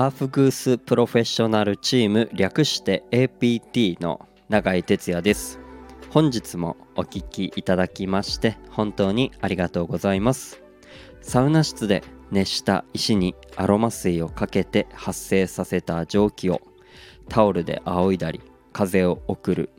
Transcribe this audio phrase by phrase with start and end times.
[0.00, 5.58] アーフグースプロフェッショナルチーム略して APT の永井哲也です。
[6.10, 10.62] 本日もお聴きいただきまして本当にありがとうございます。
[11.20, 16.60] サウナ室で熱した石にアロマ水をかけて発生させた蒸気を
[17.28, 18.40] タオルで仰いだり
[18.72, 19.70] 風を送る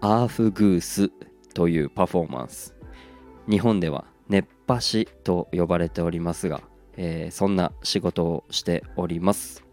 [0.00, 1.10] アーフグース
[1.52, 2.74] というパフォーマンス。
[3.50, 6.62] 日本では熱波師と呼ばれておりますが、
[6.96, 9.64] えー、そんな仕事をしております。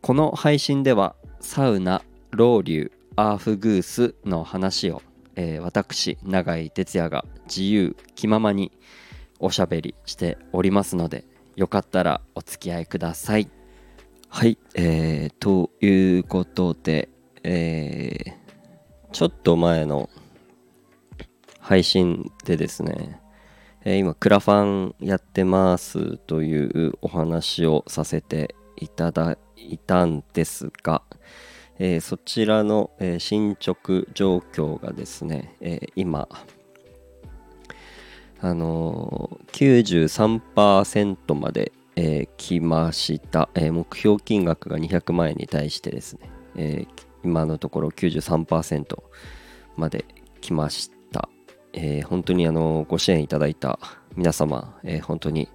[0.00, 5.02] この配信ではサウナロウリュアーフグースの話を、
[5.36, 8.72] えー、私永井哲也が自由気ままに
[9.38, 11.24] おしゃべりしておりますので
[11.56, 13.48] よかったらお付き合いください。
[14.28, 17.08] はい、えー、ということで、
[17.44, 18.32] えー、
[19.12, 20.10] ちょっと前の
[21.60, 23.20] 配信でですね、
[23.84, 31.02] えー、今クラファンやってますというお話をさせていただいたんですが、
[31.78, 36.28] えー、そちらの、えー、進捗状況がですね、え今
[38.40, 46.86] あのー93%まで、え来ました、え目標金額が200万円に対してですね、え
[47.22, 49.02] 今のところ93%
[49.76, 50.04] まで
[50.40, 51.03] 来ました。
[51.74, 53.78] えー、本当にあのご支援いただいた
[54.16, 55.48] 皆様、えー、本当に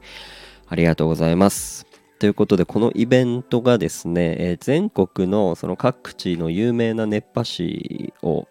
[0.68, 1.88] ありがとうございます。
[2.20, 8.48] ということでこのイベントがですね、えー、全国のその各地の有名な熱波師を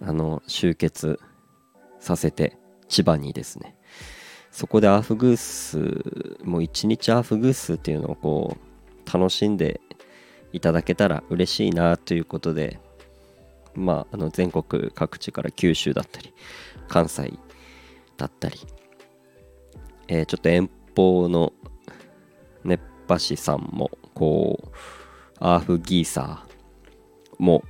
[0.00, 1.20] あの集結
[2.00, 2.56] させて
[2.88, 3.76] 千葉にですね
[4.50, 9.80] そこでアーフグースもう一日アーフグースっていうのをこう楽しんで
[10.52, 12.80] いただけたら嬉しいなということで
[13.74, 16.32] まあ、あの全国各地から九州だったり
[16.88, 17.32] 関西
[18.16, 18.60] だったり、
[20.08, 21.52] えー、ちょっと遠方の
[22.64, 24.70] 熱波師さんもこう
[25.40, 26.54] アーフギーサー
[27.38, 27.64] も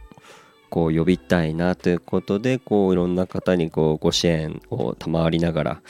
[0.70, 5.82] こう呼びたいなということでこういろんな方にこうご支援を賜りながら、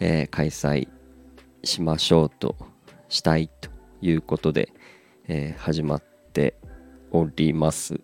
[0.00, 0.88] えー、開催
[1.64, 2.56] しましょうと
[3.08, 3.68] したいと
[4.00, 4.72] いうことで、
[5.28, 6.02] えー、始まっ
[6.32, 6.56] て
[7.10, 8.00] おります。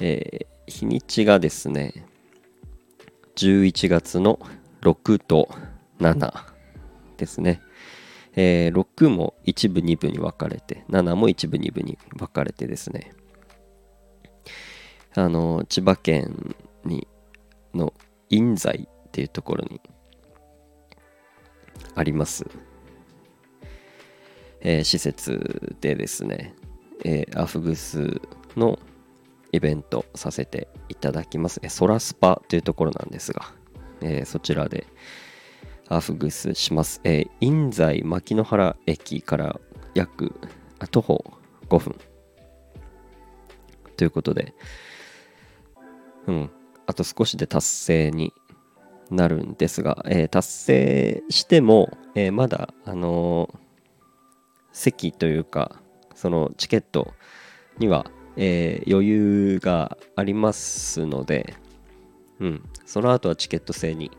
[0.00, 2.06] え、日にちがですね
[3.36, 4.38] 11月の
[4.82, 5.48] 6と
[6.00, 6.32] 7
[7.16, 7.60] ですね、
[8.34, 13.12] えー、6も一部二部に分かれて7も一部二部に分かれてですね。
[15.16, 17.06] あの千葉県に
[17.72, 17.94] の
[18.30, 19.80] 印西っていうところに
[21.94, 22.44] あります、
[24.60, 26.54] えー、施設でですね、
[27.04, 28.20] えー、アフグス
[28.56, 28.78] の
[29.54, 31.60] イベントさせていただきます。
[31.68, 33.52] ソラスパというところなんですが、
[34.00, 34.88] えー、そちらで
[35.88, 37.00] アフグスします。
[37.04, 39.60] えー、印西牧之原駅から
[39.94, 40.34] 約
[40.90, 41.24] 徒歩
[41.68, 41.96] 5分
[43.96, 44.54] ということで、
[46.26, 46.50] うん、
[46.86, 48.32] あと少しで達成に
[49.08, 53.58] なるんですが、えー、達成しても、えー、まだ、あのー、
[54.72, 55.80] 席というか、
[56.16, 57.14] そのチケット
[57.78, 61.54] にはえー、余裕がありますので、
[62.40, 64.10] うん、その後はチケット制に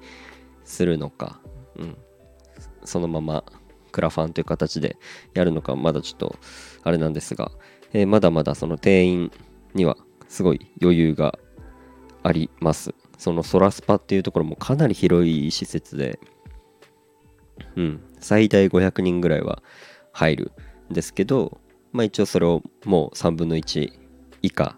[0.63, 1.39] するのか、
[1.77, 1.97] うん、
[2.83, 3.43] そのまま
[3.91, 4.97] クラファンという形で
[5.33, 6.35] やるのかまだちょっと
[6.83, 7.51] あれなんですが、
[7.93, 9.31] えー、まだまだその定員
[9.73, 11.37] にはすごい余裕が
[12.23, 12.93] あります。
[13.17, 16.19] そのソラスパっていうところもかなり広い施設で、
[17.77, 19.63] うん、最大500人ぐらいは
[20.11, 20.51] 入る
[20.89, 21.59] んですけど
[21.93, 24.04] まあ一応それをもう3分の1
[24.41, 24.77] 以下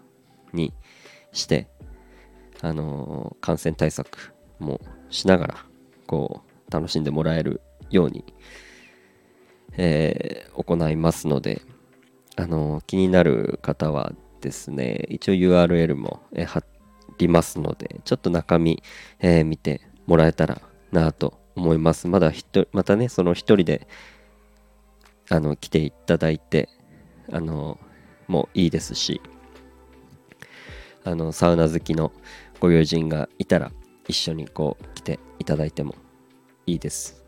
[0.52, 0.72] に
[1.32, 1.68] して
[2.60, 4.80] あのー、感染対策も
[5.10, 5.54] しながら
[6.06, 7.60] こう楽しんでもらえる
[7.90, 8.24] ように、
[9.76, 11.62] えー、行いますので、
[12.36, 16.62] あのー、気になる方はですね一応 URL も、え貼
[17.18, 18.82] りますのでちょっと中身、
[19.20, 20.62] え見てもらえたら
[20.92, 22.06] なと思います。
[22.08, 22.32] まだ
[22.72, 23.88] またねその一人で
[25.28, 26.68] あの来ていただいて
[27.32, 27.78] あの
[28.28, 29.20] もういいですし
[31.04, 32.12] あのサウナ好きの
[32.60, 33.72] ご友人がいたら
[34.08, 35.94] 一緒にこう来ていただいても
[36.66, 37.24] いいです。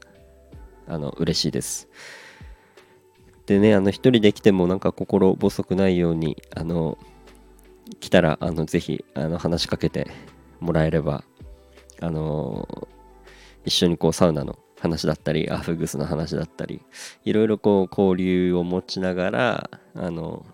[0.87, 1.89] あの嬉しいです。
[3.47, 6.99] でねあの一人で来てもなんか心細くないようにあの
[7.99, 10.09] 来たらあのぜひあの話しかけて
[10.61, 11.25] もらえれば
[12.01, 12.89] あの
[13.65, 16.81] 一緒にこうサウナの話だったりアフグスの話だったり
[17.25, 20.47] いろいろこう交流を持ちながらあの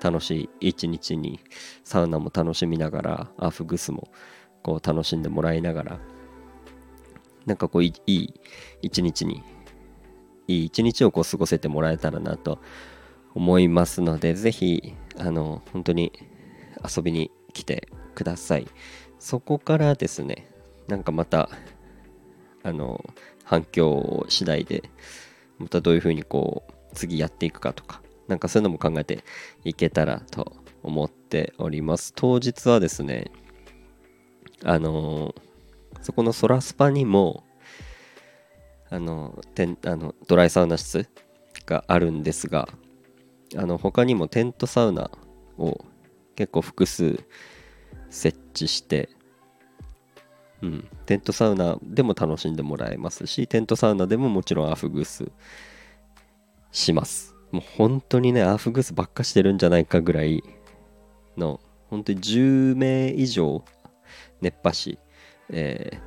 [0.00, 1.40] 楽しい一日に
[1.84, 4.08] サウナも楽しみながらアフグスも
[4.62, 6.00] こう楽しんでもらいながら
[7.46, 8.34] なんかこういい
[8.82, 9.42] 一日に
[10.46, 12.58] いい一日をこう過ごせてもらえたらなと
[13.34, 16.12] 思いますのでぜひあの本当に
[16.96, 18.66] 遊びに来てください。
[19.18, 20.48] そこからですね
[20.86, 21.50] なんかまた
[22.62, 23.04] あの
[23.44, 24.90] 反響次第で
[25.58, 29.24] またどういうふうにこう次やっていくかとかなんかそういうのも考えて
[29.64, 30.52] いけたらと
[30.82, 32.12] 思っております。
[32.14, 33.30] 当日はですね
[34.64, 35.34] あの
[36.02, 37.44] そこのソラスパにも
[38.90, 41.08] あのてんあのドライサウナ室
[41.66, 42.68] があるんですが
[43.56, 45.10] あの他にもテントサウナ
[45.58, 45.84] を
[46.36, 47.20] 結構複数
[48.10, 49.08] 設置して、
[50.62, 55.30] うん、テントサウナでも楽しんでもらえますしテントサウナでももちろんアフグース
[56.72, 57.37] します。
[57.50, 60.42] もう本当にねアフグースばっかしてるんじゃないかぐらい
[61.36, 63.64] の本当に10名以上
[64.40, 64.98] 熱波師、
[65.50, 65.98] え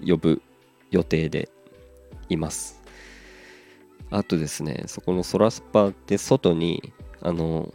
[0.00, 0.42] ー、呼ぶ
[0.90, 1.48] 予定で
[2.28, 2.82] います。
[4.10, 7.72] あとですねそこのソラスパって外にあの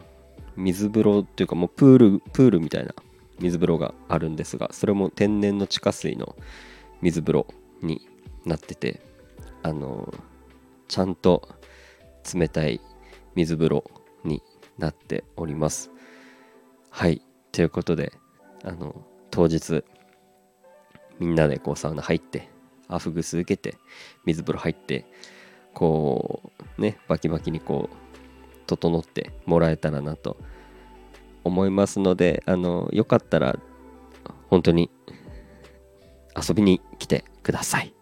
[0.56, 2.94] 水風呂っていうかもうプールプールみたいな
[3.38, 6.36] 水風呂があるんですがそれも天然の地下水の
[7.02, 7.46] 水風呂
[7.82, 8.08] に
[8.44, 9.00] なってて
[9.62, 10.12] あの
[10.88, 11.48] ちゃんと
[12.32, 12.80] 冷たい
[13.34, 13.84] 水風呂
[14.24, 14.42] に
[14.78, 15.90] なっております。
[16.90, 17.22] はい。
[17.52, 18.12] ということで
[18.64, 19.84] あの当日
[21.18, 22.48] みんなでこうサウナ入って
[22.88, 23.78] アフグス受けて
[24.24, 25.06] 水風呂入って
[25.72, 27.96] こうねバキバキにこう
[28.66, 30.36] 整ってもらえたらなと
[31.44, 33.58] 思いますのであのよかったら
[34.48, 34.90] 本当に
[36.36, 37.94] 遊びに来てください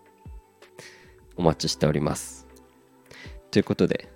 [1.36, 2.41] お待ちしております
[3.52, 4.08] ということで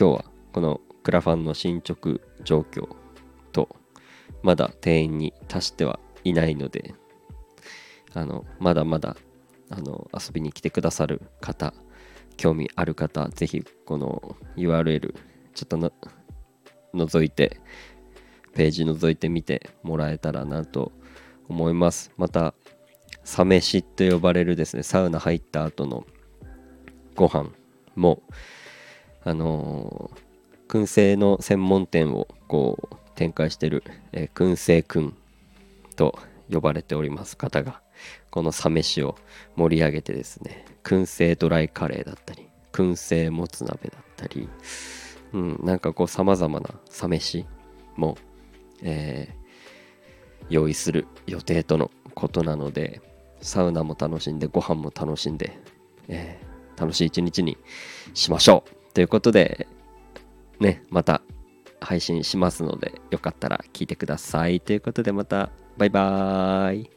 [0.00, 2.88] 今日はこのクラファンの進捗状況
[3.52, 3.68] と
[4.42, 6.94] まだ定員に達してはいないので
[8.14, 9.14] あのまだまだ
[9.68, 11.74] あの遊びに来てくださる方
[12.38, 15.14] 興味ある方ぜひこの URL
[15.54, 15.92] ちょっとの
[16.94, 17.60] 覗いて
[18.54, 20.92] ページ覗いてみてもらえたらなと
[21.46, 22.10] 思います。
[22.16, 22.54] また
[23.22, 26.06] サ飯と呼ばれるですねサウナ入った後の
[27.14, 27.50] ご飯
[27.96, 28.22] も
[29.24, 33.82] あのー、燻製の専門店をこう展開してる、
[34.12, 35.16] えー、燻製くん
[35.96, 36.18] と
[36.50, 37.80] 呼ばれております方が
[38.30, 39.16] このサ飯を
[39.56, 44.48] 盛り上げてですね燻製ドライカレーだったり燻製もつ鍋だったり、
[45.32, 47.46] うん、なんかこうさまざまなサ飯
[47.96, 48.16] も、
[48.82, 53.00] えー、用意する予定とのことなので
[53.40, 55.58] サウナも楽しんでご飯も楽しんで、
[56.08, 56.40] え、
[56.76, 57.56] 楽しい一日に
[58.14, 58.94] しましょう。
[58.94, 59.68] ということで
[60.60, 61.20] ねまた
[61.80, 64.60] 配信しますのでよかったら聞いてください。
[64.60, 66.95] ということでまたバイバーイ。